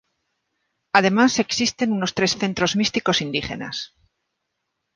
Además, 0.99 1.37
existen 1.37 1.91
unos 1.97 2.15
tres 2.17 2.31
centros 2.41 2.71
místicos 2.79 3.21
indígenas. 3.27 3.75